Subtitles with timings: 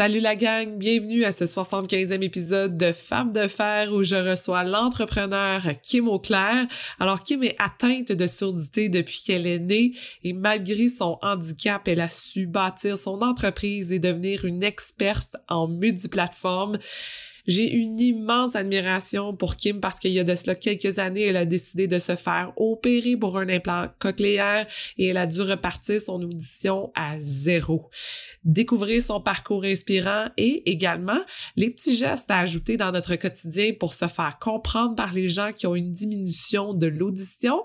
[0.00, 4.64] Salut la gang, bienvenue à ce 75e épisode de Femmes de fer où je reçois
[4.64, 6.66] l'entrepreneur Kim Auclair.
[6.98, 9.92] Alors Kim est atteinte de surdité depuis qu'elle est née
[10.24, 15.68] et malgré son handicap, elle a su bâtir son entreprise et devenir une experte en
[15.68, 16.78] multiplateforme.
[17.50, 21.36] J'ai une immense admiration pour Kim parce qu'il y a de cela quelques années, elle
[21.36, 24.68] a décidé de se faire opérer pour un implant cochléaire
[24.98, 27.90] et elle a dû repartir son audition à zéro.
[28.44, 31.18] Découvrir son parcours inspirant et également
[31.56, 35.50] les petits gestes à ajouter dans notre quotidien pour se faire comprendre par les gens
[35.50, 37.64] qui ont une diminution de l'audition.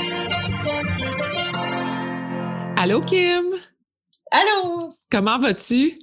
[2.83, 3.43] Allô Kim?
[4.31, 4.95] Allô?
[5.11, 5.99] Comment vas-tu?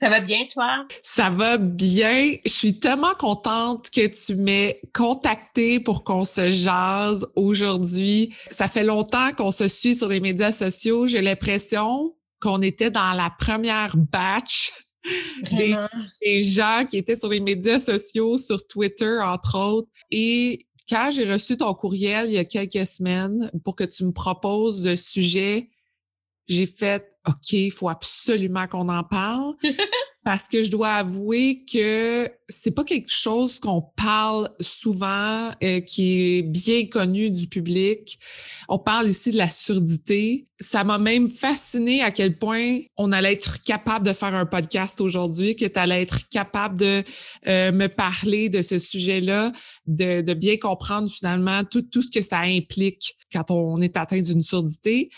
[0.00, 0.86] Ça va bien, toi?
[1.02, 2.36] Ça va bien.
[2.46, 8.34] Je suis tellement contente que tu m'aies contacté pour qu'on se jase aujourd'hui.
[8.48, 11.06] Ça fait longtemps qu'on se suit sur les médias sociaux.
[11.06, 14.72] J'ai l'impression qu'on était dans la première batch
[15.52, 15.76] des,
[16.22, 19.90] des, gens qui étaient sur les médias sociaux, sur Twitter, entre autres.
[20.10, 24.12] Et quand j'ai reçu ton courriel il y a quelques semaines pour que tu me
[24.12, 25.68] proposes de sujets
[26.46, 29.54] j'ai fait OK, il faut absolument qu'on en parle
[30.24, 36.36] parce que je dois avouer que c'est pas quelque chose qu'on parle souvent, euh, qui
[36.36, 38.18] est bien connu du public.
[38.68, 40.46] On parle ici de la surdité.
[40.58, 45.00] Ça m'a même fasciné à quel point on allait être capable de faire un podcast
[45.00, 47.02] aujourd'hui, que tu allais être capable de
[47.46, 49.50] euh, me parler de ce sujet-là,
[49.86, 54.20] de, de bien comprendre finalement tout, tout ce que ça implique quand on est atteint
[54.20, 55.10] d'une surdité.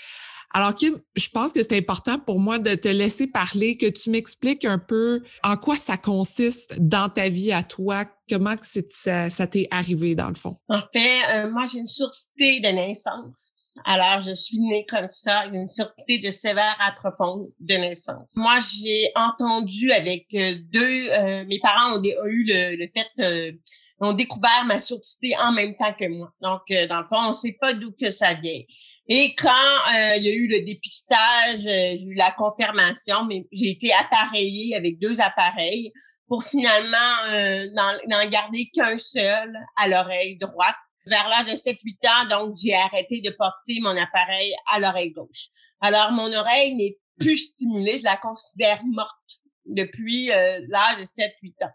[0.53, 4.11] Alors, Kim, je pense que c'est important pour moi de te laisser parler, que tu
[4.11, 9.29] m'expliques un peu en quoi ça consiste dans ta vie à toi, comment que ça,
[9.29, 10.57] ça t'est arrivé dans le fond?
[10.69, 13.75] En fait, euh, moi, j'ai une surdité de naissance.
[13.85, 18.33] Alors, je suis née comme ça, une surdité de sévère à profonde de naissance.
[18.37, 23.59] Moi, j'ai entendu avec euh, deux, euh, mes parents ont, eu le, fait
[24.01, 26.31] ont découvert ma surdité en même temps que moi.
[26.41, 28.61] Donc, dans le fond, on ne sait pas d'où que ça vient.
[29.09, 29.51] Et quand
[29.95, 33.93] euh, il y a eu le dépistage, euh, j'ai eu la confirmation, mais j'ai été
[33.93, 35.93] appareillée avec deux appareils
[36.27, 36.97] pour finalement
[37.29, 37.67] euh,
[38.09, 40.77] n'en garder qu'un seul à l'oreille droite.
[41.07, 45.51] Vers l'âge de 7-8 ans, donc j'ai arrêté de porter mon appareil à l'oreille gauche.
[45.81, 51.71] Alors mon oreille n'est plus stimulée, je la considère morte depuis l'âge de 7-8 ans.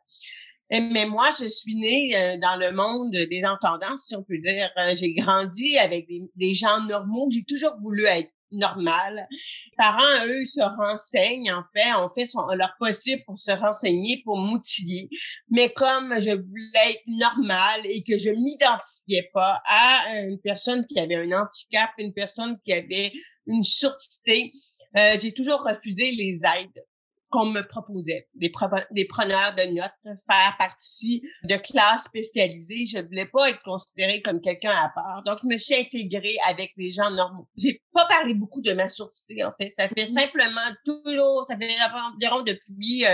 [0.71, 4.71] Mais moi, je suis née euh, dans le monde des entendants, si on peut dire.
[4.77, 7.29] Euh, j'ai grandi avec des, gens normaux.
[7.31, 9.27] J'ai toujours voulu être normal.
[9.29, 14.37] Les parents, eux, se renseignent, en fait, on fait leur possible pour se renseigner, pour
[14.37, 15.09] m'outiller.
[15.49, 20.99] Mais comme je voulais être normale et que je m'identifiais pas à une personne qui
[20.99, 23.11] avait un handicap, une personne qui avait
[23.45, 24.53] une surdité,
[24.97, 26.85] euh, j'ai toujours refusé les aides
[27.31, 28.51] qu'on me proposait, des,
[28.91, 32.85] des preneurs de notes, faire partie de classes spécialisées.
[32.85, 35.23] Je voulais pas être considérée comme quelqu'un à part.
[35.23, 37.47] Donc, je me suis intégrée avec les gens normaux.
[37.57, 39.73] J'ai pas parlé beaucoup de ma surdité, en fait.
[39.79, 40.19] Ça fait mm-hmm.
[40.19, 41.69] simplement toujours, ça fait
[42.13, 43.05] environ depuis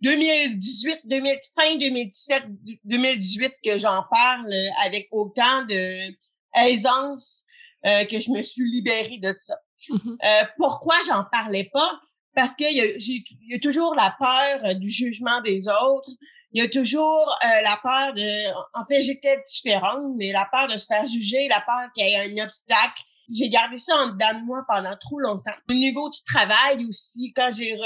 [0.00, 2.46] 2018, 2000, fin 2017,
[2.84, 4.52] 2018 que j'en parle
[4.84, 6.14] avec autant de
[6.54, 7.44] aisance
[7.86, 9.56] euh, que je me suis libérée de ça.
[9.88, 10.16] Mm-hmm.
[10.24, 12.00] Euh, pourquoi j'en parlais pas?
[12.38, 16.12] Parce qu'il y, y, a toujours la peur euh, du jugement des autres.
[16.52, 18.28] Il y a toujours euh, la peur de...
[18.74, 22.12] En fait, j'étais différente, mais la peur de se faire juger, la peur qu'il y
[22.12, 23.02] ait un obstacle.
[23.34, 25.50] J'ai gardé ça en dedans de moi pendant trop longtemps.
[25.68, 27.76] Au niveau du travail aussi, quand j'ai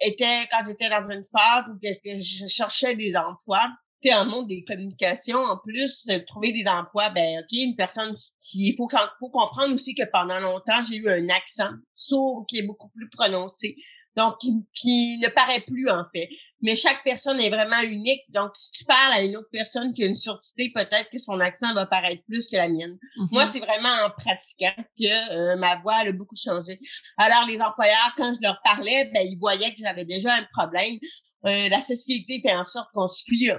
[0.00, 3.68] été, quand j'étais dans une phase où je cherchais des emplois,
[4.12, 8.76] en monde des communications, en plus, trouver des emplois, ben, OK, une personne qui, il
[8.76, 8.88] faut,
[9.20, 13.08] faut comprendre aussi que pendant longtemps, j'ai eu un accent sourd qui est beaucoup plus
[13.08, 13.76] prononcé.
[14.16, 14.36] Donc,
[14.74, 16.28] qui, ne paraît plus, en fait.
[16.62, 18.22] Mais chaque personne est vraiment unique.
[18.28, 21.40] Donc, si tu parles à une autre personne qui a une surdité, peut-être que son
[21.40, 22.96] accent va paraître plus que la mienne.
[23.32, 23.46] Moi, mm-hmm.
[23.46, 26.78] c'est vraiment en pratiquant que euh, ma voix a beaucoup changé.
[27.18, 30.94] Alors, les employeurs, quand je leur parlais, ben, ils voyaient que j'avais déjà un problème.
[31.46, 33.50] Euh, la société fait en sorte qu'on se fie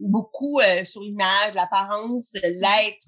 [0.00, 3.06] beaucoup euh, sur l'image, l'apparence, l'être.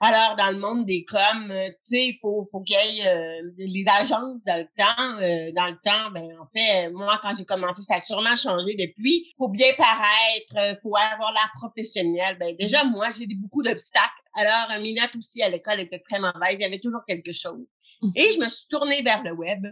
[0.00, 3.08] Alors, dans le monde des coms, euh, tu sais, il faut, faut qu'il y ait
[3.08, 5.22] euh, les agences dans le temps.
[5.22, 8.76] Euh, dans le temps, ben en fait, moi, quand j'ai commencé, ça a sûrement changé
[8.76, 9.34] depuis.
[9.36, 12.36] faut bien paraître, faut avoir l'air professionnel.
[12.38, 14.22] Ben déjà, moi, j'ai beaucoup d'obstacles.
[14.34, 16.54] Alors, mes notes aussi à l'école étaient très mauvaises.
[16.54, 17.66] Il y avait toujours quelque chose.
[18.14, 19.66] Et je me suis tournée vers le web.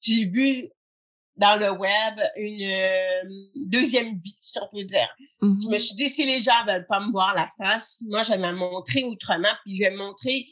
[0.00, 0.70] J'ai vu
[1.38, 3.22] dans le web une euh,
[3.54, 5.08] deuxième vie, si on peut dire.
[5.40, 5.78] Je me mm-hmm.
[5.78, 8.52] suis dit, si les gens veulent pas me voir la face, moi, je vais me
[8.52, 10.46] montrer autrement, puis je vais me montrer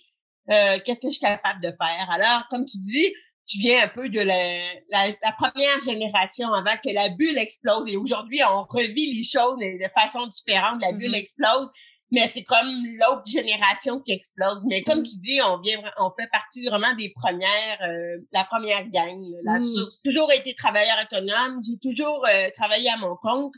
[0.53, 2.09] euh, qu'est-ce que je suis capable de faire.
[2.11, 3.12] Alors, comme tu dis,
[3.47, 4.59] tu viens un peu de la,
[4.91, 7.85] la, première génération avant que la bulle explose.
[7.88, 10.81] Et aujourd'hui, on revit les choses de façon différente.
[10.83, 11.71] La bulle explose
[12.12, 12.69] mais c'est comme
[13.00, 14.62] l'autre génération qui explose.
[14.67, 15.05] Mais comme mm.
[15.05, 19.59] tu dis, on vient, on fait partie vraiment des premières, euh, la première gang, la
[19.59, 19.61] mm.
[19.61, 20.00] source.
[20.05, 23.55] J'ai toujours été travailleur autonome, j'ai toujours euh, travaillé à mon compte.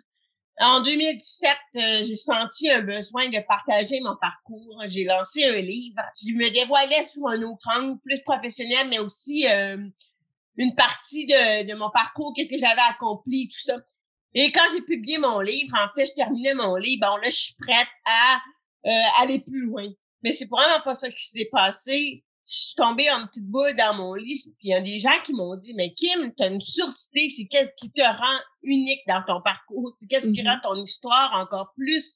[0.60, 4.82] En 2017, euh, j'ai senti un besoin de partager mon parcours.
[4.88, 6.02] J'ai lancé un livre.
[6.20, 9.46] Je me dévoilais sur un autre angle, plus professionnel, mais aussi
[10.58, 13.76] une partie de, de mon parcours, qu'est-ce que j'avais accompli, tout ça.
[14.34, 17.37] Et quand j'ai publié mon livre, en fait, je terminais mon livre, bon, là, je
[17.37, 18.40] suis prête à
[18.87, 19.88] euh, aller plus loin.
[20.22, 22.25] Mais c'est vraiment pas ça qui s'est passé.
[22.48, 25.20] Je suis tombée en petite boule dans mon lit, puis il y a des gens
[25.22, 29.02] qui m'ont dit, mais Kim, tu as une surdité, c'est qu'est-ce qui te rend unique
[29.06, 30.60] dans ton parcours, c'est qu'est-ce qui mm-hmm.
[30.62, 32.14] rend ton histoire encore plus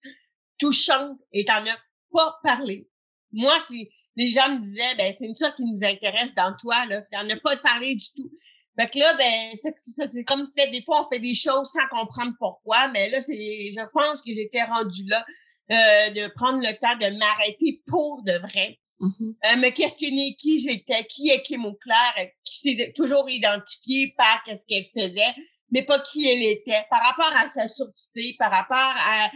[0.59, 1.79] touchante, et t'en as
[2.11, 2.89] pas parlé.
[3.33, 7.03] Moi, si les gens me disaient, ben c'est ça qui nous intéresse dans toi, là,
[7.13, 8.31] t'en as pas parlé du tout.
[8.79, 12.33] Fait que là, ben, c'est comme fait, des fois, on fait des choses sans comprendre
[12.39, 15.27] pourquoi, mais là, c'est, je pense que j'étais rendue là,
[15.73, 18.79] euh, de prendre le temps de m'arrêter pour de vrai.
[19.03, 19.35] Mm-hmm.
[19.47, 24.65] euh, me questionner qui j'étais, qui est Kim Auclair, qui s'est toujours identifié par qu'est-ce
[24.65, 25.35] qu'elle faisait,
[25.73, 29.29] mais pas qui elle était, par rapport à sa surdité, par rapport à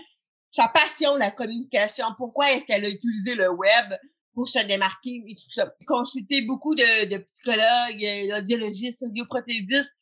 [0.52, 3.92] sa passion, la communication, pourquoi est-ce qu'elle a utilisé le web,
[4.34, 5.74] pour se démarquer et tout ça?
[5.86, 9.94] Consulter beaucoup de, de psychologues, euh, audiologistes, audioprothédistes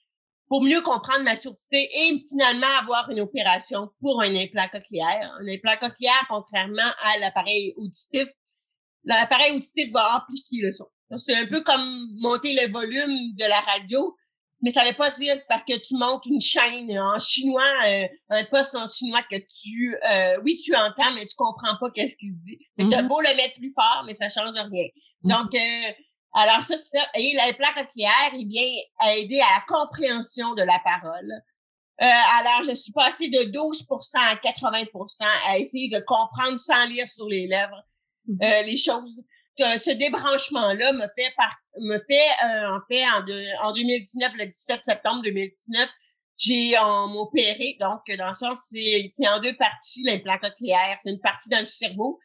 [0.49, 5.33] pour mieux comprendre ma surdité et finalement avoir une opération pour un implant cochléaire.
[5.41, 8.29] Un implant cochléaire, contrairement à l'appareil auditif,
[9.05, 10.87] l'appareil auditif va amplifier le son.
[11.19, 14.17] C'est un peu comme monter le volume de la radio
[14.65, 18.45] mais ça veut pas dire parce que tu montes une chaîne en chinois, euh, un
[18.45, 22.33] poste en chinois que tu, euh, oui, tu entends, mais tu comprends pas qu'est-ce qu'il
[22.33, 22.59] se dit.
[22.79, 23.07] Tu as mm-hmm.
[23.07, 24.65] beau le mettre plus fort, mais ça change rien.
[24.65, 24.89] Mm-hmm.
[25.23, 25.93] Donc, euh,
[26.33, 27.05] alors ça, c'est ça.
[27.15, 31.31] Et l'implant cochléaire, il vient aider à la compréhension de la parole.
[32.03, 32.07] Euh,
[32.41, 37.29] alors, je suis passée de 12% à 80% à essayer de comprendre sans lire sur
[37.29, 37.85] les lèvres.
[38.29, 39.11] Euh, les choses
[39.57, 44.81] ce débranchement-là me fait par, me fait euh, en fait en, en 2019, le 17
[44.85, 45.89] septembre 2019,
[46.37, 47.77] j'ai opéré.
[47.81, 50.99] Donc, dans le sens, c'est en deux parties l'implant cochléaire.
[51.01, 52.19] C'est une partie dans le cerveau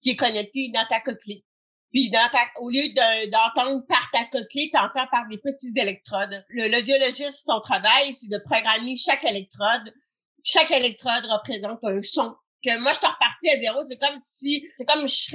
[0.00, 1.44] qui est connectée dans ta cochlée.
[1.92, 2.88] Puis dans ta, au lieu
[3.30, 6.44] d'entendre par ta cochlée, tu entends par des petits électrodes.
[6.48, 9.92] Le l'audiologiste, son travail, c'est de programmer chaque électrode.
[10.42, 12.34] Chaque électrode représente un son.
[12.64, 13.84] Que moi, je suis repartie à zéro.
[13.84, 15.30] C'est comme si, c'est comme je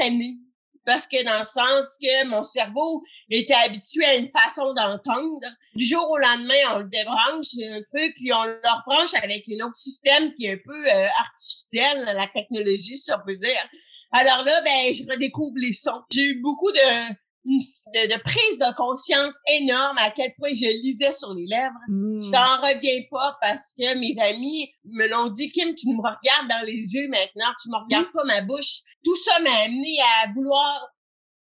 [0.87, 5.45] parce que dans le sens que mon cerveau était habitué à une façon d'entendre.
[5.75, 9.65] Du jour au lendemain, on le débranche un peu, puis on le rebranche avec un
[9.65, 13.69] autre système qui est un peu euh, artificiel, la technologie, si on peut dire.
[14.13, 16.01] Alors là, ben, je redécouvre les sons.
[16.09, 17.13] J'ai eu beaucoup de
[17.47, 21.79] de, de, prise de conscience énorme à quel point je lisais sur les lèvres.
[21.87, 22.23] Mmh.
[22.23, 26.49] Je n'en reviens pas parce que mes amis me l'ont dit, Kim, tu me regardes
[26.49, 28.81] dans les yeux maintenant, tu me regardes pas ma bouche.
[29.03, 30.87] Tout ça m'a amené à vouloir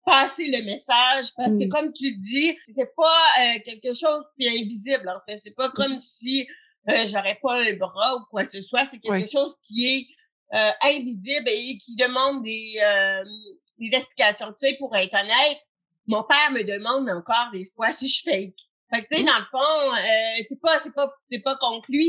[0.05, 1.69] passer le message parce que mmh.
[1.69, 5.37] comme tu le dis, c'est pas euh, quelque chose qui est invisible en fait.
[5.37, 6.47] C'est pas comme si
[6.89, 8.85] euh, j'aurais pas un bras ou quoi que ce soit.
[8.89, 10.07] C'est quelque chose qui est
[10.55, 13.23] euh, invisible et qui demande des, euh,
[13.77, 14.47] des explications.
[14.59, 15.59] Tu sais, pour être honnête,
[16.09, 18.55] mon père me demande encore des fois si je fake.
[18.91, 22.03] Fait que, tu sais, dans le fond, euh, c'est pas, c'est pas, c'est pas conclu,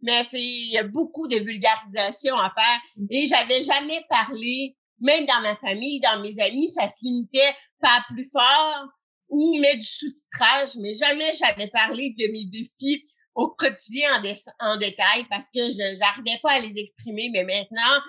[0.00, 2.80] mais c'est, il y a beaucoup de vulgarisation à faire.
[2.96, 3.06] Mm.
[3.10, 8.02] Et j'avais jamais parlé, même dans ma famille, dans mes amis, ça se limitait pas
[8.08, 8.86] plus fort
[9.28, 13.04] ou mettre du sous-titrage, mais jamais j'avais parlé de mes défis
[13.34, 17.28] au quotidien en, en détail parce que je n'arrivais pas à les exprimer.
[17.30, 18.00] Mais maintenant,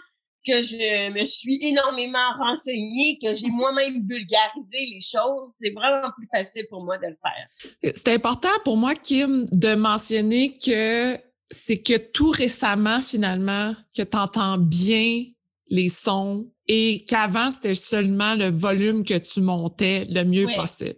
[0.46, 6.28] que je me suis énormément renseignée, que j'ai moi-même vulgarisé les choses, c'est vraiment plus
[6.34, 7.94] facile pour moi de le faire.
[7.96, 11.18] C'est important pour moi, Kim, de mentionner que
[11.52, 15.26] c'est que tout récemment, finalement, que tu entends bien
[15.68, 20.96] les sons et qu'avant, c'était seulement le volume que tu montais le mieux possible.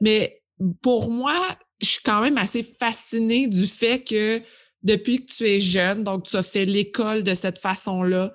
[0.00, 0.42] Mais
[0.82, 4.40] pour moi, je suis quand même assez fascinée du fait que
[4.82, 8.32] depuis que tu es jeune, donc tu as fait l'école de cette façon-là,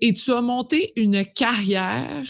[0.00, 2.24] et tu as monté une carrière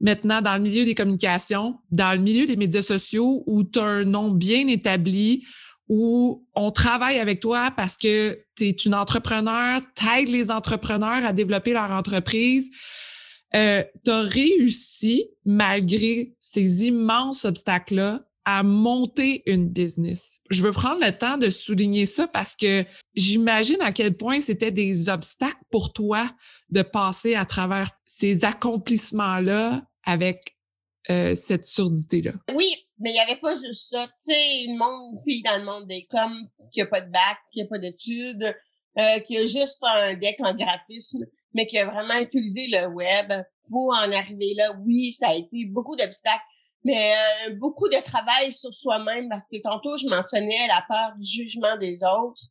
[0.00, 3.84] maintenant dans le milieu des communications, dans le milieu des médias sociaux où tu as
[3.84, 5.46] un nom bien établi,
[5.88, 11.32] où on travaille avec toi parce que tu es une entrepreneur, t'aides les entrepreneurs à
[11.32, 12.70] développer leur entreprise.
[13.54, 20.40] Euh, tu as réussi, malgré ces immenses obstacles-là, à monter une business.
[20.50, 22.84] Je veux prendre le temps de souligner ça parce que
[23.14, 26.30] j'imagine à quel point c'était des obstacles pour toi
[26.70, 30.56] de passer à travers ces accomplissements-là avec
[31.10, 32.32] euh, cette surdité-là.
[32.54, 34.06] Oui, mais il n'y avait pas juste ça.
[34.06, 37.38] Tu sais, une monde, fille dans le monde des coms qui a pas de bac,
[37.52, 38.54] qui a pas d'études,
[38.98, 43.32] euh, qui a juste un deck en graphisme, mais qui a vraiment utilisé le web
[43.68, 44.76] pour en arriver là.
[44.84, 46.42] Oui, ça a été beaucoup d'obstacles
[46.84, 47.14] mais
[47.46, 51.76] euh, beaucoup de travail sur soi-même parce que tantôt je mentionnais la peur du jugement
[51.76, 52.42] des autres,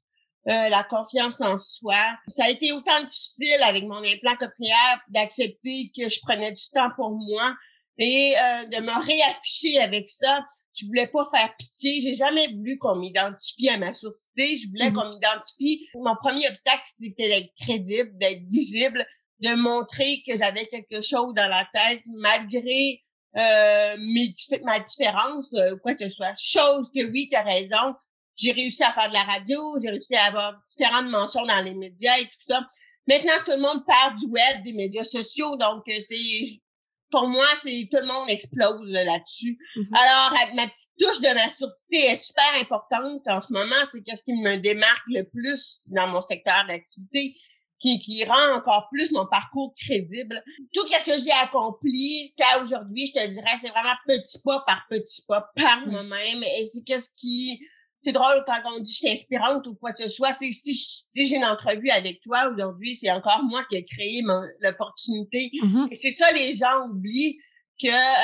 [0.49, 2.17] euh, la confiance en soi.
[2.27, 6.89] Ça a été autant difficile avec mon implant cochléaire d'accepter que je prenais du temps
[6.95, 7.53] pour moi
[7.97, 10.39] et euh, de me réafficher avec ça.
[10.73, 12.01] Je voulais pas faire pitié.
[12.01, 14.57] J'ai jamais voulu qu'on m'identifie à ma surdité.
[14.57, 15.85] Je voulais mmh qu'on m'identifie.
[15.95, 19.05] Mon premier obstacle, c'était d'être crédible, d'être visible,
[19.41, 23.01] de montrer que j'avais quelque chose dans la tête malgré
[23.37, 24.33] euh, mes,
[24.63, 26.33] ma différence, euh, quoi que ce soit.
[26.37, 27.95] Chose que oui, tu as raison.
[28.35, 31.73] J'ai réussi à faire de la radio, j'ai réussi à avoir différentes mentions dans les
[31.73, 32.65] médias et tout ça.
[33.07, 36.61] Maintenant, tout le monde parle du web, des médias sociaux, donc euh, c'est
[37.09, 39.57] pour moi, c'est tout le monde explose là-dessus.
[39.75, 39.97] Mm-hmm.
[39.97, 43.75] Alors, ma petite touche de ma surdité est super importante en ce moment.
[43.91, 47.35] C'est qu'est-ce qui me démarque le plus dans mon secteur d'activité
[47.81, 50.43] qui, qui rend encore plus mon parcours crédible.
[50.73, 54.85] Tout ce que j'ai accompli qu'à aujourd'hui, je te dirais, c'est vraiment petit pas par
[54.89, 55.91] petit pas par mm.
[55.91, 56.43] moi-même.
[56.43, 57.59] Et c'est qu'est-ce qui...
[58.03, 60.33] C'est drôle quand on dit je suis inspirante ou quoi que ce soit.
[60.33, 64.23] C'est si, si j'ai une entrevue avec toi aujourd'hui, c'est encore moi qui ai créé
[64.59, 65.51] l'opportunité.
[65.53, 65.87] Mm-hmm.
[65.91, 67.37] Et c'est ça les gens oublient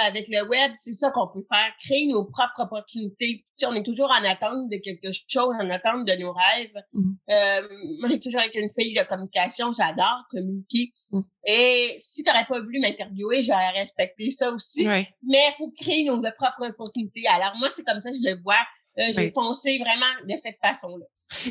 [0.06, 3.46] avec le web, c'est ça qu'on peut faire, créer nos propres opportunités.
[3.56, 6.74] Si on est toujours en attente de quelque chose, en attente de nos rêves.
[6.94, 7.12] Mm.
[7.30, 7.62] Euh,
[8.00, 10.94] moi, j'ai toujours été une fille de communication, j'adore communiquer.
[11.12, 11.22] Mm.
[11.48, 14.86] Et si tu n'aurais pas voulu m'interviewer, j'aurais respecté ça aussi.
[14.86, 17.28] Mais il faut créer nos propres opportunités.
[17.28, 18.56] Alors moi, c'est comme ça que je le vois.
[19.00, 21.06] Euh, j'ai foncé vraiment de cette façon-là.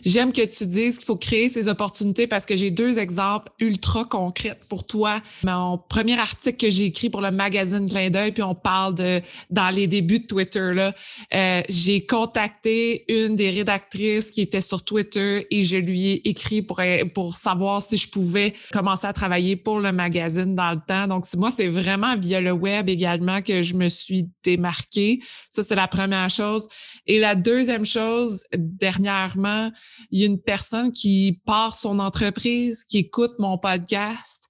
[0.05, 4.05] J'aime que tu dises qu'il faut créer ces opportunités parce que j'ai deux exemples ultra
[4.05, 5.21] concrets pour toi.
[5.43, 9.21] Mon premier article que j'ai écrit pour le magazine Clin d'œil, puis on parle de
[9.51, 10.95] dans les débuts de Twitter là,
[11.35, 16.63] euh, j'ai contacté une des rédactrices qui était sur Twitter et je lui ai écrit
[16.63, 16.81] pour
[17.15, 21.07] pour savoir si je pouvais commencer à travailler pour le magazine dans le temps.
[21.07, 25.21] Donc moi c'est vraiment via le web également que je me suis démarquée.
[25.51, 26.67] Ça c'est la première chose.
[27.07, 29.66] Et la deuxième chose dernièrement
[30.11, 34.49] il y a une personne qui part son entreprise, qui écoute mon podcast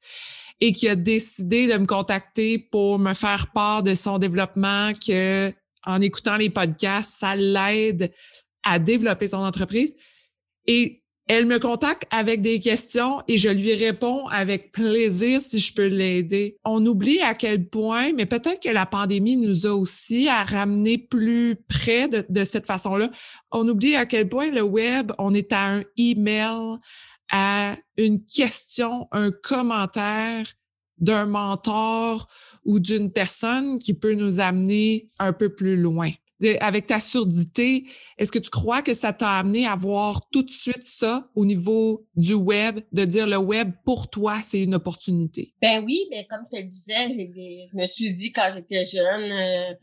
[0.61, 5.53] et qui a décidé de me contacter pour me faire part de son développement que
[5.85, 8.13] en écoutant les podcasts, ça l'aide
[8.65, 9.95] à développer son entreprise.
[10.67, 15.75] Et elle me contacte avec des questions et je lui réponds avec plaisir si je
[15.75, 16.57] peux l'aider.
[16.65, 20.99] On oublie à quel point, mais peut-être que la pandémie nous a aussi à ramener
[20.99, 23.11] plus près de, cette façon-là.
[23.51, 26.77] On oublie à quel point le web, on est à un email,
[27.33, 30.47] à une question, un commentaire
[30.99, 32.29] d'un mentor
[32.65, 36.11] ou d'une personne qui peut nous amener un peu plus loin
[36.61, 37.87] avec ta surdité,
[38.19, 41.47] est-ce que tu crois que ça t'a amené à voir tout de suite ça au
[41.47, 45.55] niveau du web, de dire le web pour toi, c'est une opportunité?
[45.63, 49.75] Ben oui, ben comme je te disais, je me suis dit quand j'étais jeune, euh,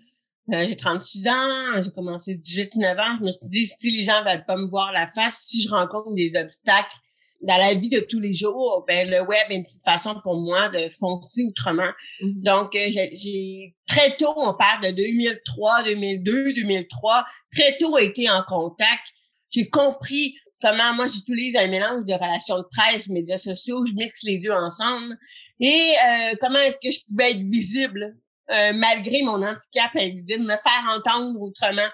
[0.53, 4.23] euh, j'ai 36 ans, j'ai commencé 18-9 ans, je me suis dit si les gens
[4.23, 6.97] veulent pas me voir la face, si je rencontre des obstacles,
[7.43, 10.69] dans la vie de tous les jours, ben, le web est une façon pour moi
[10.69, 11.91] de foncer autrement.
[12.21, 12.41] Mm-hmm.
[12.41, 18.43] Donc, euh, j'ai très tôt, on parle de 2003, 2002, 2003, très tôt été en
[18.47, 19.03] contact.
[19.51, 24.23] J'ai compris comment moi j'utilise un mélange de relations de presse, médias sociaux, je mixe
[24.23, 25.17] les deux ensemble.
[25.59, 28.15] Et euh, comment est-ce que je pouvais être visible?
[28.51, 31.87] Euh, malgré mon handicap invisible, me faire entendre autrement.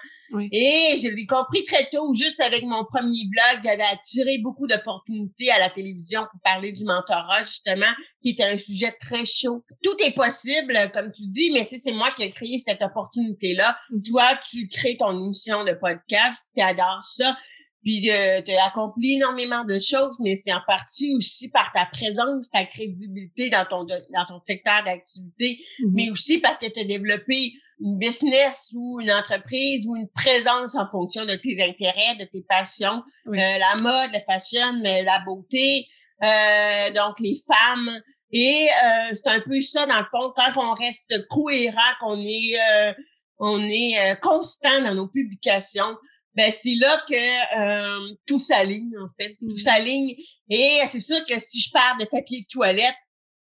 [0.52, 5.50] Et je l'ai compris très tôt, juste avec mon premier blog, j'avais attiré beaucoup d'opportunités
[5.50, 7.90] à la télévision pour parler du mentorat, justement,
[8.22, 9.64] qui était un sujet très chaud.
[9.82, 13.76] Tout est possible, comme tu dis, mais c'est moi qui ai créé cette opportunité-là.
[13.90, 14.02] Mm.
[14.02, 17.36] Toi, tu crées ton émission de podcast, tu adores ça.
[17.82, 21.86] Puis euh, tu as accompli énormément de choses, mais c'est en partie aussi par ta
[21.86, 25.90] présence, ta crédibilité dans ton dans ton secteur d'activité, mm-hmm.
[25.92, 30.74] mais aussi parce que tu as développé une business ou une entreprise ou une présence
[30.74, 35.86] en fonction de tes intérêts, de tes passions, euh, la mode, la fashion, la beauté,
[36.22, 37.90] euh, donc les femmes,
[38.32, 42.54] Et euh, c'est un peu ça, dans le fond, quand on reste cohérent, qu'on est,
[42.72, 42.92] euh,
[43.38, 45.96] on est euh, constant dans nos publications,
[46.34, 49.36] ben c'est là que tout s'aligne, en fait.
[49.40, 49.56] Tout mmh.
[49.56, 50.14] s'aligne.
[50.48, 52.96] Et c'est sûr que si je parle de papier de toilette,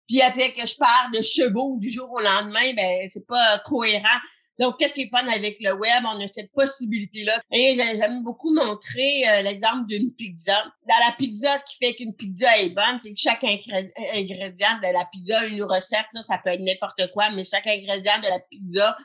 [0.07, 4.19] puis après que je parle de chevaux du jour au lendemain, ben c'est pas cohérent.
[4.59, 6.03] Donc, qu'est-ce qui est fun avec le web?
[6.03, 7.39] On a cette possibilité-là.
[7.49, 10.65] Et j'aime beaucoup montrer euh, l'exemple d'une pizza.
[10.85, 15.05] Dans la pizza qui fait qu'une pizza est bonne, c'est que chaque ingrédient de la
[15.13, 18.97] pizza, une recette, là, ça peut être n'importe quoi, mais chaque ingrédient de la pizza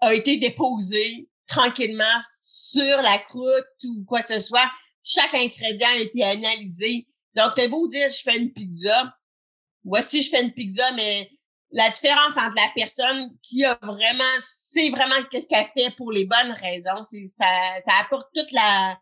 [0.00, 4.70] a été déposé tranquillement sur la croûte ou quoi que ce soit.
[5.04, 7.06] Chaque ingrédient a été analysé.
[7.34, 9.14] Donc, t'es beau dire, je fais une pizza.
[9.84, 11.30] Voici, je fais une pizza, mais
[11.70, 16.24] la différence entre la personne qui a vraiment, sait vraiment qu'est-ce qu'elle fait pour les
[16.24, 17.46] bonnes raisons, c'est, ça,
[17.86, 18.98] ça apporte toute la,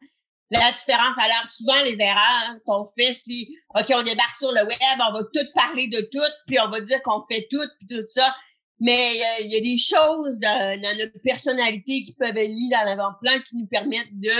[0.50, 1.16] la différence.
[1.18, 5.22] Alors, souvent, les erreurs qu'on fait, c'est, OK, on débarque sur le web, on va
[5.34, 8.34] tout parler de tout, puis on va dire qu'on fait tout, puis tout ça.
[8.80, 13.32] Mais il y, a des choses dans, notre personnalité qui peuvent être mises dans l'avant-plan
[13.46, 14.30] qui nous permettent de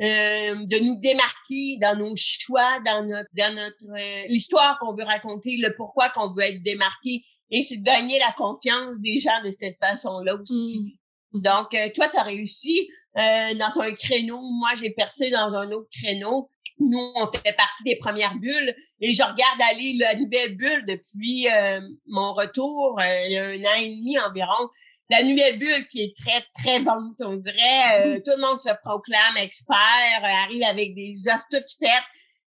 [0.00, 5.04] euh, de nous démarquer dans nos choix, dans notre dans notre euh, l'histoire qu'on veut
[5.04, 7.22] raconter, le pourquoi qu'on veut être démarqué.
[7.50, 10.80] Et c'est de gagner la confiance des gens de cette façon-là aussi.
[10.80, 11.40] Mmh.
[11.40, 14.40] Donc, euh, toi, tu as réussi euh, dans un créneau.
[14.40, 16.48] Moi, j'ai percé dans un autre créneau.
[16.78, 18.74] Nous, on fait partie des premières bulles.
[19.02, 23.58] Et je regarde aller la nouvelle bulle depuis euh, mon retour, il y a un
[23.58, 24.68] an et demi environ.
[25.10, 28.06] La nouvelle bulle qui est très, très bonne, on dirait.
[28.06, 28.22] Mmh.
[28.22, 32.04] Tout le monde se proclame expert, arrive avec des offres toutes faites.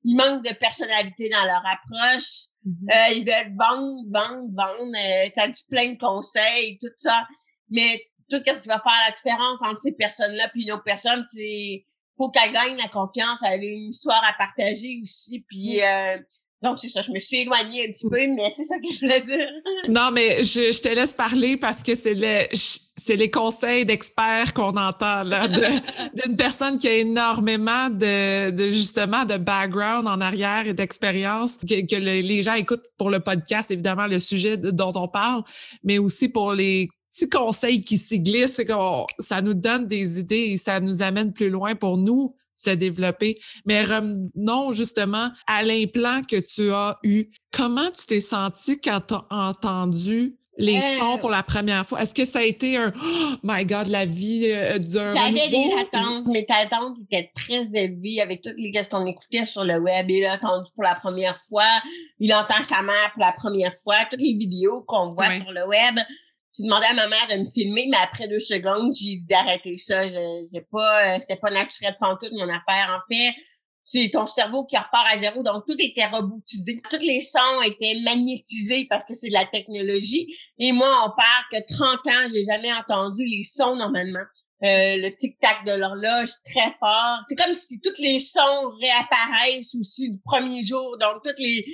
[0.04, 2.48] Il manque de personnalité dans leur approche.
[2.66, 2.92] Mm-hmm.
[2.92, 4.96] Euh, ils veulent vendre, vendre, vendre.
[4.96, 7.26] Euh, T'as dit plein de conseils, tout ça.
[7.70, 8.00] Mais
[8.30, 11.84] tout ce qui va faire la différence entre ces personnes-là puis une autre personne, c'est
[12.18, 15.44] faut qu'elle gagne la confiance, elle a une histoire à partager aussi.
[15.48, 15.82] Puis mm.
[15.84, 16.18] euh,
[16.60, 19.00] donc, c'est ça, je me suis éloignée un petit peu, mais c'est ça que je
[19.00, 19.46] voulais dire.
[19.88, 24.54] non, mais je, je, te laisse parler parce que c'est le, c'est les conseils d'experts
[24.54, 25.46] qu'on entend là,
[26.24, 31.86] d'une personne qui a énormément de, de, justement de background en arrière et d'expérience que,
[31.86, 35.42] que les gens écoutent pour le podcast, évidemment, le sujet dont on parle,
[35.84, 36.88] mais aussi pour les
[37.18, 38.60] petits conseils qui s'y glissent,
[39.18, 43.38] ça nous donne des idées et ça nous amène plus loin pour nous se développer.
[43.64, 47.26] Mais revenons justement à l'implant que tu as eu.
[47.52, 52.02] Comment tu t'es senti quand tu as entendu les euh, sons pour la première fois?
[52.02, 55.14] Est-ce que ça a été un oh my God, la vie euh, d'un.
[55.14, 59.46] J'avais des attentes, mais tes attentes étaient très élevées avec toutes les questions qu'on écoutait
[59.46, 60.10] sur le web.
[60.10, 61.80] Il a entendu pour la première fois,
[62.18, 65.64] il entend sa mère pour la première fois, toutes les vidéos qu'on voit sur le
[65.68, 66.00] web.
[66.58, 69.76] J'ai demandé à ma mère de me filmer, mais après deux secondes, j'ai dit d'arrêter
[69.76, 70.08] ça.
[70.08, 72.90] J'ai pas, euh, c'était pas naturel pantoute mon affaire.
[72.90, 73.32] En fait,
[73.84, 75.42] c'est ton cerveau qui repart à zéro.
[75.44, 76.80] Donc, tout était robotisé.
[76.90, 80.34] Tous les sons étaient magnétisés parce que c'est de la technologie.
[80.58, 84.24] Et moi, on parle que 30 ans, j'ai jamais entendu les sons normalement.
[84.64, 87.20] Euh, le tic-tac de l'horloge très fort.
[87.28, 90.98] C'est comme si tous les sons réapparaissent aussi du premier jour.
[90.98, 91.64] Donc, toutes les,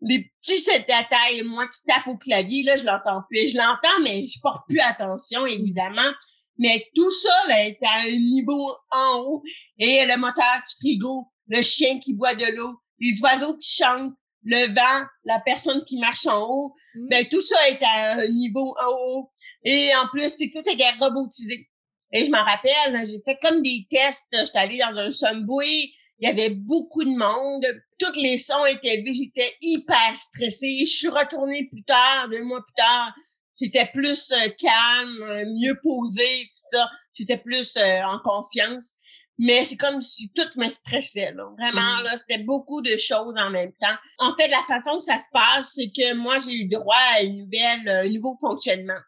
[0.00, 3.48] les petits taille moi qui tape au clavier, là, je l'entends plus.
[3.48, 6.10] Je l'entends, mais je porte plus attention, évidemment.
[6.58, 9.42] Mais tout ça là, est à un niveau en haut.
[9.78, 14.14] Et le moteur du frigo, le chien qui boit de l'eau, les oiseaux qui chantent,
[14.44, 17.08] le vent, la personne qui marche en haut, mmh.
[17.08, 19.32] ben tout ça est à un niveau en haut.
[19.64, 21.68] Et en plus, c'est tout est robotisé.
[22.12, 24.28] Et je m'en rappelle, j'ai fait comme des tests.
[24.32, 27.66] J'étais allée dans un subway, il y avait beaucoup de monde.
[27.98, 29.14] Tous les sons étaient élevés.
[29.14, 30.84] J'étais hyper stressée.
[30.86, 33.14] Je suis retournée plus tard, deux mois plus tard.
[33.60, 36.90] J'étais plus euh, calme, euh, mieux posée, tout ça.
[37.14, 38.94] J'étais plus euh, en confiance.
[39.38, 41.32] Mais c'est comme si tout me stressait.
[41.32, 41.44] Là.
[41.58, 42.04] Vraiment, mmh.
[42.04, 43.96] là, c'était beaucoup de choses en même temps.
[44.18, 47.22] En fait, la façon que ça se passe, c'est que moi, j'ai eu droit à
[47.22, 48.98] une nouvelle, un nouveau fonctionnement.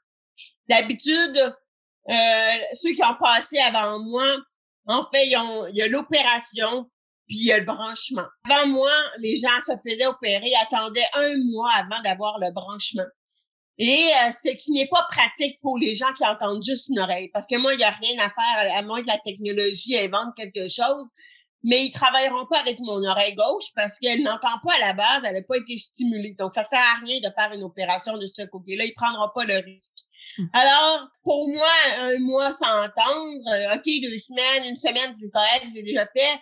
[0.68, 1.54] D'habitude,
[2.74, 4.36] ceux qui ont passé avant moi,
[4.86, 6.90] en fait, ils ont, il y a l'opération,
[7.28, 8.26] puis il y a le branchement.
[8.50, 13.04] Avant moi, les gens se faisaient opérer, attendaient un mois avant d'avoir le branchement.
[13.78, 17.30] Et euh, ce qui n'est pas pratique pour les gens qui entendent juste une oreille.
[17.32, 20.34] Parce que moi, il n'y a rien à faire à moins que la technologie invente
[20.36, 21.06] quelque chose.
[21.64, 25.22] Mais ils travailleront pas avec mon oreille gauche parce qu'elle n'entend pas à la base,
[25.24, 26.34] elle n'a pas été stimulée.
[26.38, 28.84] Donc, ça sert à rien de faire une opération de ce côté-là.
[28.84, 29.98] Ils prendront pas le risque.
[30.38, 30.44] Mmh.
[30.52, 31.68] Alors, pour moi,
[32.00, 36.40] un mois sans entendre, euh, OK, deux semaines, une semaine, c'est correct, j'ai déjà fait.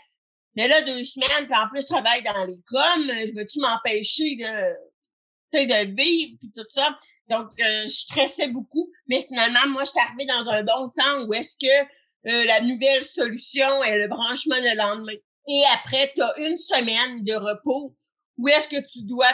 [0.56, 4.36] Mais là, deux semaines, puis en plus, je travaille dans les coms, je veux-tu m'empêcher
[4.36, 6.98] de, de vivre, puis tout ça?
[7.28, 8.90] Donc, euh, je stressais beaucoup.
[9.08, 11.82] Mais finalement, moi, je suis arrivée dans un bon temps où est-ce que
[12.28, 15.18] euh, la nouvelle solution est le branchement le lendemain.
[15.48, 17.94] Et après, tu as une semaine de repos
[18.38, 19.32] où est-ce que tu dois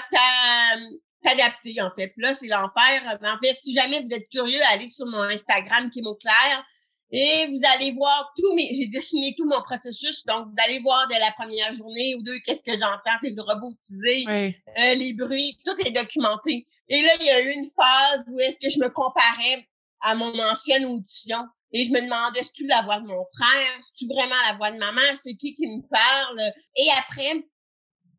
[1.22, 2.08] t'adapter, en fait.
[2.08, 3.18] Puis là, c'est l'enfer.
[3.22, 6.64] En fait, si jamais vous êtes curieux, allez sur mon Instagram clair
[7.12, 10.24] et vous allez voir tout mes, j'ai dessiné tout mon processus.
[10.24, 13.42] Donc, vous allez voir de la première journée ou deux, qu'est-ce que j'entends, c'est le
[13.42, 16.66] robotisé, euh, les bruits, tout est documenté.
[16.88, 19.68] Et là, il y a eu une phase où est-ce que je me comparais
[20.00, 21.44] à mon ancienne audition.
[21.74, 23.78] Et je me demandais, est-ce tu la voix de mon frère?
[23.78, 25.16] Est-ce tu vraiment la voix de ma mère?
[25.16, 26.40] C'est qui qui me parle?
[26.76, 27.46] Et après,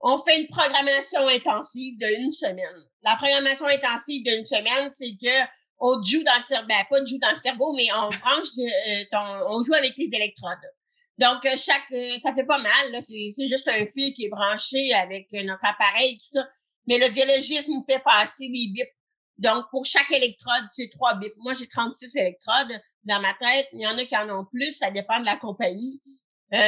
[0.01, 2.83] on fait une programmation intensive d'une semaine.
[3.03, 5.47] La programmation intensive d'une semaine, c'est que
[5.85, 9.43] on joue dans le cerveau, ben, pas joue dans le cerveau, mais on branche, euh,
[9.49, 10.71] on joue avec les électrodes.
[11.17, 13.01] Donc, euh, chaque, euh, ça fait pas mal, là.
[13.01, 16.47] C'est juste un fil qui est branché avec notre appareil, tout ça.
[16.87, 18.95] Mais le biologiste nous fait passer les bips.
[19.37, 21.35] Donc, pour chaque électrode, c'est trois bips.
[21.39, 23.67] Moi, j'ai 36 électrodes dans ma tête.
[23.73, 26.01] Il y en a qui en ont plus, ça dépend de la compagnie.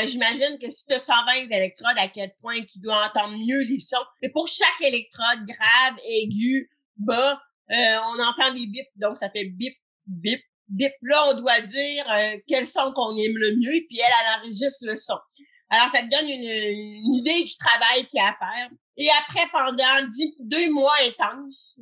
[0.08, 3.80] J'imagine que si tu as 120 électrodes, à quel point tu dois entendre mieux les
[3.80, 4.04] sons.
[4.21, 7.39] Mais pour chaque électrode grave, aigu, bas,
[7.71, 9.75] euh, on entend des bips, donc ça fait bip,
[10.06, 10.93] bip, bip.
[11.01, 14.84] Là, on doit dire euh, quel son qu'on aime le mieux, puis elle, elle enregistre
[14.84, 15.17] le son.
[15.69, 18.69] Alors, ça te donne une, idée du travail qu'il y a à faire.
[18.97, 20.08] Et après, pendant
[20.39, 21.80] deux mois intenses,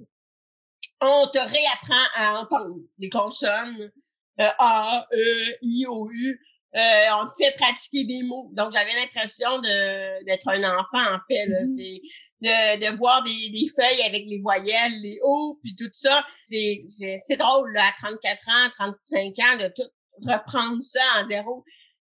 [1.02, 3.92] on te réapprend à entendre les consonnes
[4.40, 6.40] euh, A, E, I, O, U.
[6.74, 8.50] on te fait pratiquer des mots.
[8.54, 11.46] Donc, j'avais l'impression d'être un enfant, en fait.
[11.48, 11.64] Là.
[11.64, 12.02] Mm-hmm
[12.44, 16.26] de, de voir des, des, feuilles avec les voyelles, les hauts, puis tout ça.
[16.46, 19.90] C'est, drôle, là, à 34 ans, 35 ans, de tout
[20.22, 21.64] reprendre ça en zéro.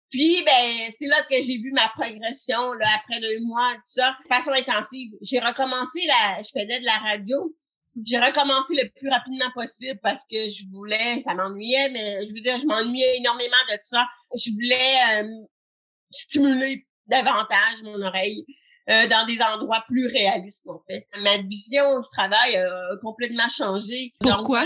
[0.09, 4.17] Puis, ben, c'est là que j'ai vu ma progression, là, après deux mois, tout ça,
[4.23, 5.11] de façon intensive.
[5.21, 7.55] J'ai recommencé la, je faisais de la radio.
[8.03, 12.41] J'ai recommencé le plus rapidement possible parce que je voulais, ça m'ennuyait, mais je veux
[12.41, 14.05] dire, je m'ennuyais énormément de ça.
[14.35, 15.45] Je voulais euh,
[16.11, 18.45] stimuler davantage mon oreille.
[18.87, 21.07] Euh, dans des endroits plus réalistes, en fait.
[21.19, 22.69] Ma vision du travail a
[23.01, 24.13] complètement changé.
[24.19, 24.63] Pourquoi?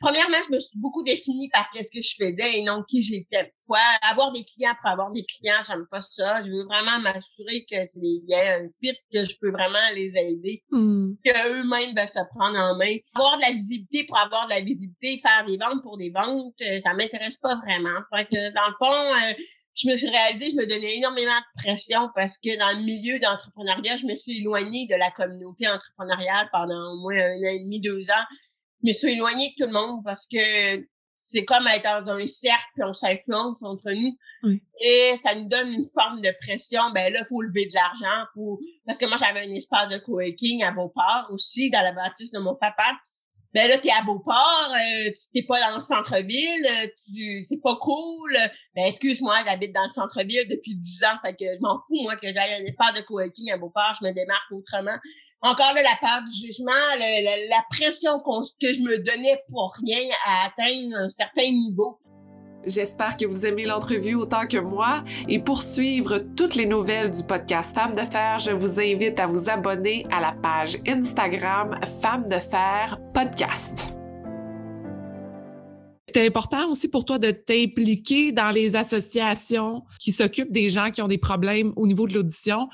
[0.00, 3.52] Premièrement, je me suis beaucoup définie par qu'est-ce que je faisais et non qui j'étais.
[3.66, 6.42] Fois, avoir des clients pour avoir des clients, j'aime pas ça.
[6.42, 10.16] Je veux vraiment m'assurer que il y a un fit, que je peux vraiment les
[10.16, 11.12] aider, mmh.
[11.24, 12.96] que eux-mêmes vont se prendre en main.
[13.14, 16.54] Avoir de la visibilité pour avoir de la visibilité, faire des ventes pour des ventes,
[16.62, 18.00] euh, ça m'intéresse pas vraiment.
[18.14, 19.34] Fait que dans le fond, euh,
[19.78, 23.20] je me suis réalisé, je me donnais énormément de pression parce que dans le milieu
[23.20, 27.60] d'entrepreneuriat, je me suis éloignée de la communauté entrepreneuriale pendant au moins un an et
[27.60, 28.24] demi, deux ans.
[28.82, 30.84] Je me suis éloignée de tout le monde parce que
[31.16, 34.16] c'est comme être dans un cercle puis on s'influence entre nous.
[34.80, 36.90] Et ça nous donne une forme de pression.
[36.92, 39.98] Ben là, il faut lever de l'argent pour parce que moi j'avais un espace de
[39.98, 42.98] coworking à Beauport aussi dans la bâtisse de mon papa
[43.58, 47.60] ben là, t'es à Beauport, euh, tu t'es pas dans le centre-ville, euh, tu c'est
[47.60, 48.32] pas cool.
[48.76, 52.14] Ben excuse-moi, j'habite dans le centre-ville depuis dix ans, fait que je m'en fous, moi,
[52.14, 54.96] que j'aille un espace de coworking à Beauport, je me démarque autrement.
[55.40, 60.46] Encore là, la part du jugement, la, pression que je me donnais pour rien à
[60.46, 61.98] atteindre un certain niveau.
[62.68, 67.22] J'espère que vous aimez l'entrevue autant que moi et pour suivre toutes les nouvelles du
[67.22, 72.26] podcast Femmes de Fer, je vous invite à vous abonner à la page Instagram Femmes
[72.26, 73.94] de Fer Podcast.
[76.06, 81.00] C'était important aussi pour toi de t'impliquer dans les associations qui s'occupent des gens qui
[81.00, 82.68] ont des problèmes au niveau de l'audition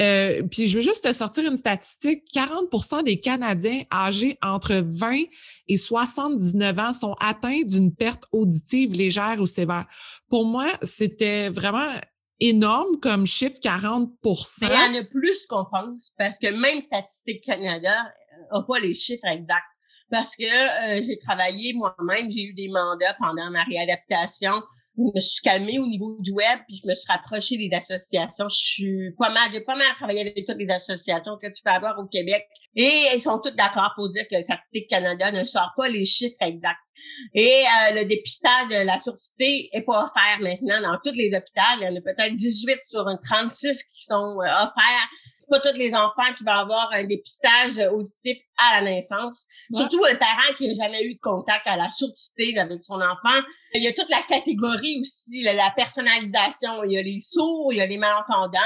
[0.00, 2.24] euh, puis je veux juste te sortir une statistique.
[2.34, 5.24] 40% des Canadiens âgés entre 20
[5.68, 9.86] et 79 ans sont atteints d'une perte auditive légère ou sévère.
[10.28, 12.00] Pour moi, c'était vraiment
[12.40, 17.44] énorme comme chiffre, 40 Il y en a plus qu'on pense parce que même Statistique
[17.44, 17.94] Canada
[18.50, 19.62] n'a euh, pas les chiffres exacts.
[20.10, 24.62] Parce que euh, j'ai travaillé moi-même, j'ai eu des mandats pendant ma réadaptation
[24.96, 28.48] je me suis calmée au niveau du web, puis je me suis rapprochée des associations.
[28.48, 31.72] Je suis pas mal, j'ai pas mal travaillé avec toutes les associations que tu peux
[31.72, 32.46] avoir au Québec.
[32.76, 36.04] Et ils sont toutes d'accord pour dire que le Statistique Canada ne sort pas les
[36.04, 36.78] chiffres exacts.
[37.34, 41.62] Et euh, le dépistage de la surdité est pas offert maintenant dans tous les hôpitaux.
[41.80, 45.08] Il y en a peut-être 18 sur 36 qui sont euh, offerts.
[45.38, 49.46] C'est pas tous les enfants qui vont avoir un dépistage auditif à la naissance.
[49.74, 53.40] Surtout un parent qui n'a jamais eu de contact à la surdité avec son enfant.
[53.74, 56.84] Il y a toute la catégorie aussi, la, personnalisation.
[56.84, 58.58] Il y a les sourds, il y a les malentendants.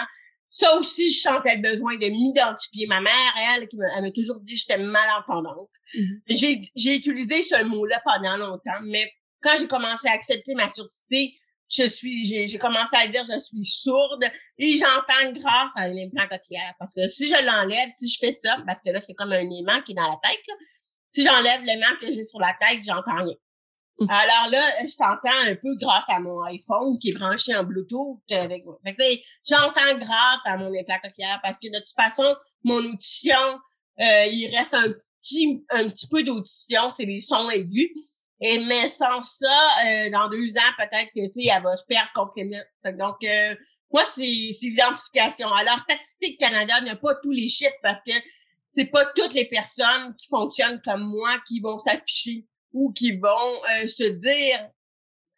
[0.49, 2.87] Ça aussi, je sentais le besoin de m'identifier.
[2.87, 3.13] Ma mère,
[3.57, 5.71] elle, elle m'a toujours dit que j'étais malentendante.
[5.95, 6.71] Mm-hmm.
[6.75, 11.35] J'ai utilisé ce mot-là pendant longtemps, mais quand j'ai commencé à accepter ma surdité,
[11.69, 14.25] je suis, j'ai commencé à dire je suis sourde
[14.59, 16.75] et j'entends grâce à l'implant cochléaire.
[16.79, 19.51] Parce que si je l'enlève, si je fais ça, parce que là, c'est comme un
[19.51, 20.47] aimant qui est dans la tête,
[21.11, 23.35] si j'enlève l'aimant que j'ai sur la tête, j'entends rien.
[24.09, 28.21] Alors là, je t'entends un peu grâce à mon iPhone qui est branché en Bluetooth
[28.31, 28.79] avec moi.
[29.49, 33.61] j'entends grâce à mon implant cochléaire parce que de toute façon, mon audition,
[34.01, 37.91] euh, il reste un petit, un petit peu d'audition, c'est les sons aigus.
[38.41, 42.11] Et mais sans ça, euh, dans deux ans, peut-être que tu elle va se perdre
[42.15, 42.59] complètement.
[42.85, 43.55] Donc, euh,
[43.91, 45.49] moi, c'est l'identification.
[45.55, 48.13] Alors, Statistique Canada n'a pas tous les chiffres parce que
[48.73, 52.45] c'est pas toutes les personnes qui fonctionnent comme moi qui vont s'afficher
[52.77, 53.55] ou qui vont
[53.89, 54.71] se dire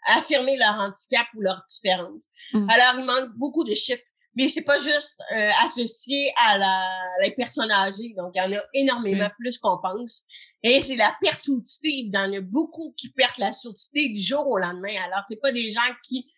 [0.06, 2.24] affirmer leur handicap ou leur différence.
[2.52, 2.68] Mmh.
[2.70, 4.02] Alors, il manque beaucoup de chiffres.
[4.34, 6.88] Mais c'est pas juste euh, associé à la,
[7.22, 8.14] les personnes âgées.
[8.16, 9.36] Donc, il y en a énormément mmh.
[9.38, 10.24] plus qu'on pense.
[10.62, 12.06] Et c'est la perte auditive.
[12.06, 14.94] Il y en a beaucoup qui perdent la surdité du jour au lendemain.
[15.06, 16.30] Alors, c'est pas des gens qui...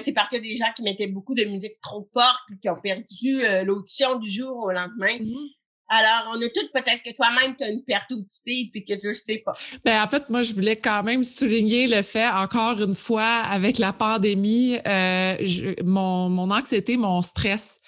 [0.00, 2.80] c'est parce que des gens qui mettaient beaucoup de musique trop forte et qui ont
[2.80, 5.18] perdu euh, l'audition du jour au lendemain.
[5.20, 5.59] Mmh.
[5.92, 9.08] Alors, on a toutes peut-être que toi-même, tu as une perte auditive puis que tu
[9.08, 9.52] ne sais pas.
[9.84, 13.78] Ben, en fait, moi, je voulais quand même souligner le fait, encore une fois, avec
[13.78, 15.36] la pandémie, euh,
[15.84, 17.80] mon, mon anxiété, mon stress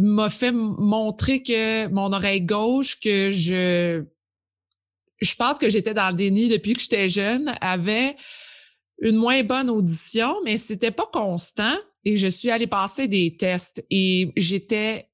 [0.00, 4.02] m'a fait montrer que mon oreille gauche, que je,
[5.20, 8.16] je pense que j'étais dans le déni depuis que j'étais jeune, avait
[9.00, 11.76] une moins bonne audition, mais c'était pas constant.
[12.04, 15.08] Et je suis allée passer des tests et j'étais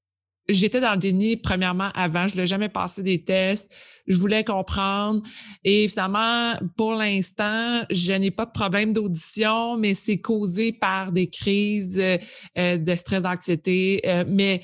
[0.49, 2.27] j'étais dans le déni, premièrement, avant.
[2.27, 3.71] Je voulais jamais passer des tests.
[4.07, 5.21] Je voulais comprendre.
[5.63, 11.29] Et finalement, pour l'instant, je n'ai pas de problème d'audition, mais c'est causé par des
[11.29, 14.01] crises euh, de stress, d'anxiété.
[14.05, 14.61] Euh, mais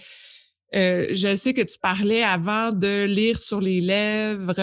[0.76, 4.54] euh, je sais que tu parlais avant de lire sur les lèvres,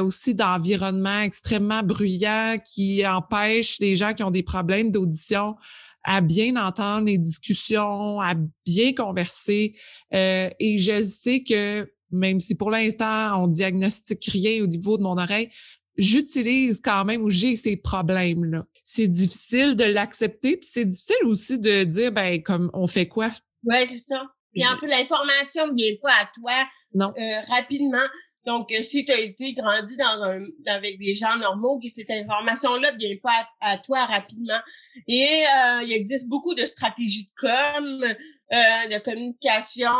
[0.00, 5.56] aussi d'environnement extrêmement bruyant qui empêche les gens qui ont des problèmes d'audition
[6.04, 8.34] à bien entendre les discussions, à
[8.66, 9.76] bien converser.
[10.14, 15.02] Euh, et je sais que même si pour l'instant on diagnostique rien au niveau de
[15.02, 15.50] mon oreille,
[15.96, 18.64] j'utilise quand même ou j'ai ces problèmes-là.
[18.82, 23.30] C'est difficile de l'accepter, puis c'est difficile aussi de dire ben comme on fait quoi?
[23.64, 24.22] Oui, c'est ça.
[24.54, 26.52] Puis en plus, l'information ne vient pas à toi
[26.94, 27.12] non.
[27.18, 28.06] Euh, rapidement.
[28.44, 32.10] Donc, euh, si tu as été grandi dans un, avec des gens normaux, que cette
[32.10, 34.58] information-là ne vient pas à, toi rapidement.
[35.06, 39.92] Et euh, il existe beaucoup de stratégies de com, euh, de communication,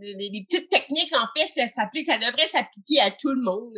[0.00, 3.74] des, petites techniques, en fait, ça s'applique, ça devrait s'appliquer à tout le monde.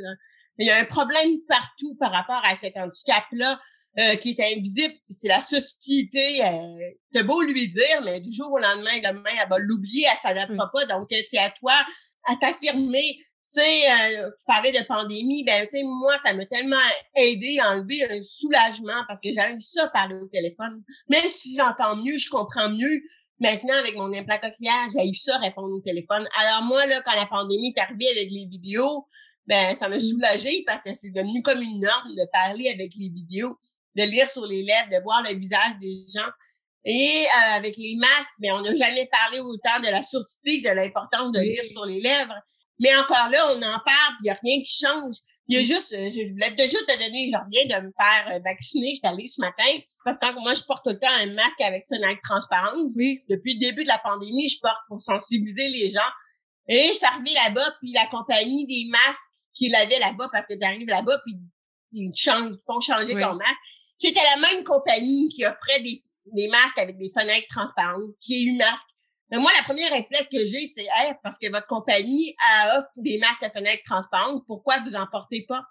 [0.58, 3.60] Il y a un problème partout par rapport à cet handicap-là.
[4.20, 8.98] qui est invisible, c'est la société, euh, beau lui dire, mais du jour au lendemain,
[9.04, 10.86] demain, elle va l'oublier, elle s'adaptera pas.
[10.86, 11.74] Donc, c'est à toi
[12.24, 13.16] à t'affirmer
[13.52, 16.76] tu sais, euh, tu parlais de pandémie, ben, tu sais, moi, ça m'a tellement
[17.14, 20.82] aidé à enlever un soulagement parce que j'aime ça parler au téléphone.
[21.08, 23.02] Même si j'entends mieux, je comprends mieux.
[23.40, 26.26] Maintenant, avec mon implant cochléaire, j'ai ça répondre au téléphone.
[26.40, 29.06] Alors moi, là, quand la pandémie est arrivée avec les vidéos,
[29.46, 30.00] ben, ça m'a mmh.
[30.00, 33.58] soulagé parce que c'est devenu comme une norme de parler avec les vidéos,
[33.96, 36.30] de lire sur les lèvres, de voir le visage des gens.
[36.84, 40.74] Et euh, avec les masques, ben, on n'a jamais parlé autant de la surdité, de
[40.74, 42.40] l'importance de lire sur les lèvres.
[42.80, 45.16] Mais encore là, on en parle, il n'y a rien qui change.
[45.48, 48.34] Il y a juste, euh, je voulais déjà te donner, je reviens de me faire
[48.34, 49.78] euh, vacciner, je suis allée ce matin.
[50.04, 52.90] Parce que moi, je porte tout le temps un masque avec fenêtre transparente.
[52.96, 53.22] Oui.
[53.28, 56.00] Depuis le début de la pandémie, je porte pour sensibiliser les gens.
[56.68, 60.54] Et je suis arrivée là-bas, puis la compagnie des masques qu'il avait là-bas, parce que
[60.54, 61.36] tu arrives là-bas, puis
[61.92, 63.58] ils, changent, font changer ton masque.
[63.98, 68.42] C'était la même compagnie qui offrait des, des masques avec des fenêtres transparentes, qui est
[68.44, 68.88] eu masque
[69.32, 72.90] mais moi, la première réflexe que j'ai, c'est hey, parce que votre compagnie a offre
[72.96, 75.62] des marques à fenêtres transparentes, pourquoi vous en portez pas?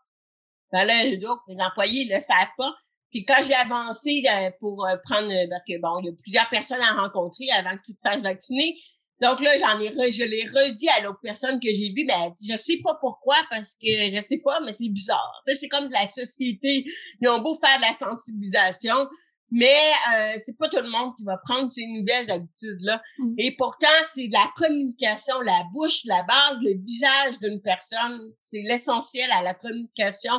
[0.72, 2.74] Ben là, dis, oh, les employés ne le savent pas.
[3.12, 6.14] Puis quand j'ai avancé euh, pour euh, prendre, euh, parce que bon, il y a
[6.24, 8.76] plusieurs personnes à rencontrer avant que tu te fasses vacciner.
[9.22, 12.58] Donc là, j'en ai je l'ai redit à l'autre personne que j'ai vue, ben, je
[12.58, 15.44] sais pas pourquoi, parce que je sais pas, mais c'est bizarre.
[15.46, 16.86] c'est comme de la société.
[17.22, 19.08] Ils ont beau faire de la sensibilisation.
[19.52, 23.02] Mais euh, c'est pas tout le monde qui va prendre ces nouvelles habitudes-là.
[23.18, 23.34] Mmh.
[23.38, 28.32] Et pourtant, c'est la communication, la bouche, la base, le visage d'une personne.
[28.42, 30.34] C'est l'essentiel à la communication.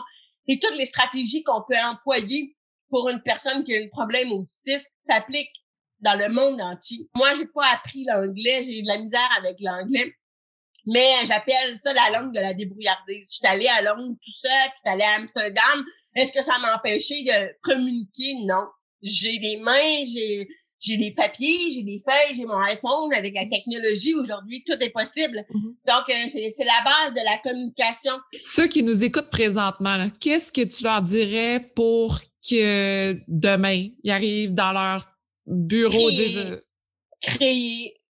[0.49, 2.57] Et toutes les stratégies qu'on peut employer
[2.89, 5.63] pour une personne qui a un problème auditif s'appliquent
[6.01, 7.09] dans le monde entier.
[7.15, 10.15] Moi, j'ai pas appris l'anglais, j'ai eu de la misère avec l'anglais.
[10.87, 13.29] Mais j'appelle ça la langue de la débrouillardise.
[13.31, 15.85] Je suis allée à Londres tout seul, puis je allée à Amsterdam.
[16.15, 18.35] Est-ce que ça m'a empêché de communiquer?
[18.45, 18.67] Non
[19.03, 20.49] j'ai des mains, j'ai
[20.83, 23.15] j'ai des papiers, j'ai des feuilles, j'ai mon iPhone.
[23.15, 25.45] Avec la technologie aujourd'hui, tout est possible.
[25.49, 25.75] Mm-hmm.
[25.87, 28.15] Donc, euh, c'est la base de la communication.
[28.43, 34.55] Ceux qui nous écoutent présentement, qu'est-ce que tu leur dirais pour que demain, ils arrivent
[34.55, 35.07] dans leur
[35.47, 36.09] bureau?
[36.09, 36.59] Créer,
[37.21, 38.01] créer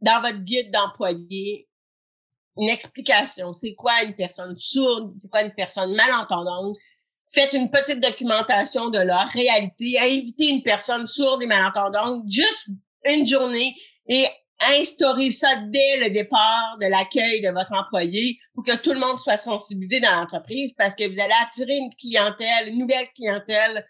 [0.00, 1.68] dans votre guide d'employé
[2.56, 3.54] une explication.
[3.60, 5.14] C'est quoi une personne sourde?
[5.20, 6.76] C'est quoi une personne malentendante?
[7.34, 12.68] Faites une petite documentation de leur réalité, invitez une personne sourde et malentendante juste
[13.06, 13.74] une journée
[14.08, 14.26] et
[14.78, 19.20] instaurer ça dès le départ de l'accueil de votre employé pour que tout le monde
[19.20, 23.84] soit sensibilisé dans l'entreprise parce que vous allez attirer une clientèle, une nouvelle clientèle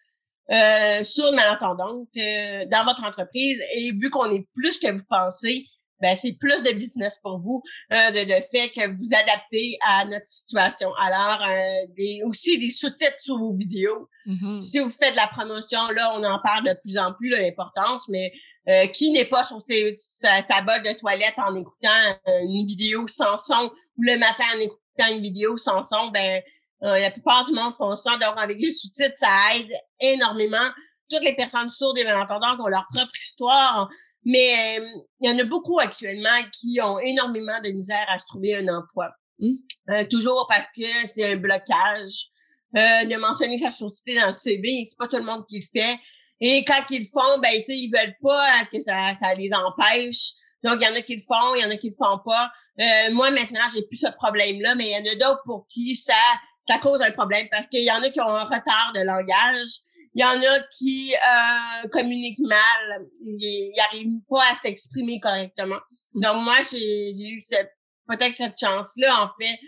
[0.50, 3.60] euh, sur malentendante euh, dans votre entreprise.
[3.76, 5.66] Et vu qu'on est plus que vous pensez,
[6.00, 10.04] ben c'est plus de business pour vous, euh, de, de fait que vous adaptez à
[10.04, 10.92] notre situation.
[10.94, 14.08] Alors, euh, des, aussi des sous-titres sur vos vidéos.
[14.26, 14.60] Mhm.
[14.60, 18.08] Si vous faites de la promotion, là, on en parle de plus en plus, l'importance,
[18.08, 18.32] mais
[18.68, 22.66] euh, qui n'est pas sur ses, sa, sa bolle de toilette en écoutant euh, une
[22.66, 26.40] vidéo sans son ou le matin en écoutant une vidéo sans son, ben
[26.82, 28.12] euh, la plupart du monde font ça.
[28.16, 30.66] Donc, avec les sous-titres, ça aide énormément.
[31.10, 33.90] Toutes les personnes sourdes et malentendantes ont leur propre histoire,
[34.24, 34.86] mais euh,
[35.20, 38.68] il y en a beaucoup actuellement qui ont énormément de misère à se trouver un
[38.68, 39.10] emploi.
[39.38, 39.54] Mm.
[39.90, 42.30] Euh, toujours parce que c'est un blocage.
[42.76, 45.80] Euh, de mentionner sa surdité dans le CV, c'est pas tout le monde qui le
[45.80, 45.96] fait.
[46.40, 50.32] Et quand ils le font, ben, ils veulent pas hein, que ça, ça les empêche.
[50.64, 52.18] Donc, il y en a qui le font, il y en a qui le font
[52.18, 52.50] pas.
[52.80, 55.94] Euh, moi, maintenant, j'ai plus ce problème-là, mais il y en a d'autres pour qui
[55.94, 56.14] ça,
[56.62, 59.68] ça cause un problème parce qu'il y en a qui ont un retard de langage.
[60.14, 63.06] Il y en a qui euh, communiquent mal.
[63.24, 65.80] Ils n'arrivent pas à s'exprimer correctement.
[66.14, 67.72] Donc, moi, j'ai eu cette-
[68.08, 69.58] peut-être cette chance-là, en fait,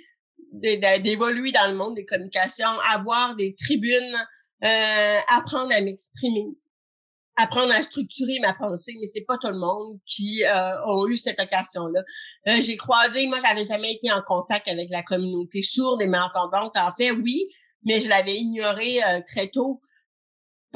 [1.01, 4.17] d'évoluer dans le monde des communications, avoir des tribunes,
[4.65, 6.47] euh, apprendre à m'exprimer,
[7.37, 11.17] apprendre à structurer ma pensée, mais c'est pas tout le monde qui euh, ont eu
[11.17, 12.01] cette occasion-là.
[12.49, 16.77] Euh, j'ai croisé, moi, j'avais jamais été en contact avec la communauté sourde et malentendante.
[16.77, 17.43] En fait, oui,
[17.85, 19.83] mais je l'avais ignoré euh, très tôt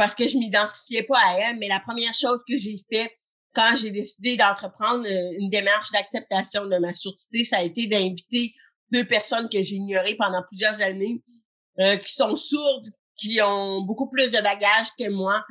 [0.01, 1.59] parce que je m'identifiais pas à elle.
[1.59, 3.13] Mais la première chose que j'ai fait
[3.55, 8.55] quand j'ai décidé d'entreprendre euh, une démarche d'acceptation de ma surdité, ça a été d'inviter
[8.91, 11.23] deux personnes que j'ai ignorées pendant plusieurs années,
[11.81, 15.45] euh, qui sont sourdes, qui ont beaucoup plus de bagages que moi.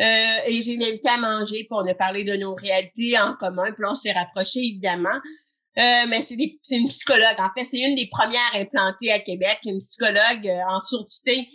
[0.00, 3.72] Euh, et j'ai invité à manger pour on a parlé de nos réalités en commun.
[3.72, 5.18] Puis on s'est rapprochés, évidemment.
[5.78, 7.38] Euh, mais c'est des- une psychologue.
[7.38, 11.48] En fait, c'est une des premières implantées à Québec, une psychologue euh, en surdité.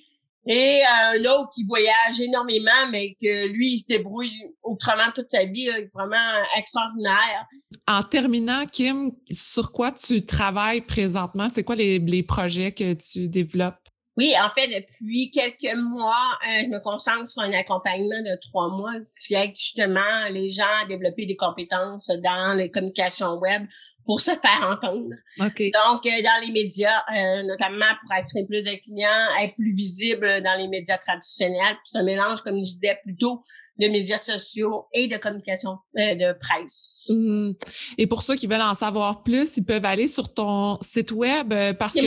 [0.48, 5.32] Et euh, un autre qui voyage énormément, mais que lui, il se débrouille autrement toute
[5.32, 6.16] sa vie, là, vraiment
[6.58, 7.48] extraordinaire.
[7.88, 11.50] En terminant, Kim, sur quoi tu travailles présentement?
[11.50, 13.76] C'est quoi les, les projets que tu développes?
[14.18, 18.70] Oui, en fait, depuis quelques mois, euh, je me concentre sur un accompagnement de trois
[18.70, 18.94] mois
[19.26, 23.66] qui aide justement les gens à développer des compétences dans les communications web
[24.06, 25.16] pour se faire entendre.
[25.40, 25.60] OK.
[25.60, 30.44] Donc, euh, dans les médias, euh, notamment pour attirer plus de clients, être plus visible
[30.44, 31.76] dans les médias traditionnels.
[31.94, 33.44] Un mélange, comme je disais, plutôt
[33.80, 37.08] de médias sociaux et de communication euh, de presse.
[37.10, 37.54] Hum.
[37.98, 41.52] Et pour ceux qui veulent en savoir plus, ils peuvent aller sur ton site web
[41.52, 42.02] euh, parce que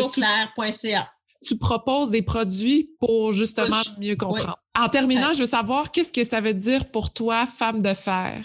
[1.45, 4.59] tu proposes des produits pour justement mieux comprendre.
[4.79, 8.45] En terminant, je veux savoir qu'est-ce que ça veut dire pour toi, femme de fer?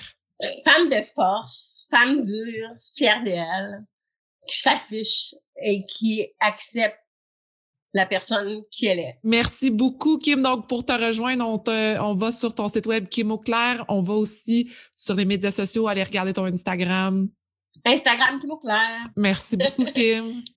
[0.66, 3.84] Femme de force, femme dure, fière d'elle,
[4.48, 6.98] qui s'affiche et qui accepte
[7.94, 9.20] la personne qui elle est.
[9.24, 10.42] Merci beaucoup, Kim.
[10.42, 13.86] Donc, pour te rejoindre, on, te- on va sur ton site web Kim Auclair.
[13.88, 17.30] On va aussi sur les médias sociaux aller regarder ton Instagram.
[17.86, 19.04] Instagram Kim Auclair.
[19.16, 20.44] Merci beaucoup, Kim.